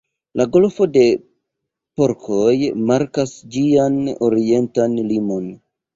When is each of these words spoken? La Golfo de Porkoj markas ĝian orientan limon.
La 0.39 0.45
Golfo 0.53 0.87
de 0.93 1.03
Porkoj 2.01 2.55
markas 2.93 3.35
ĝian 3.57 3.97
orientan 4.29 4.97
limon. 5.13 5.47